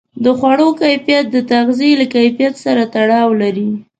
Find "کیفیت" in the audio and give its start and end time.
0.81-1.25, 2.15-2.53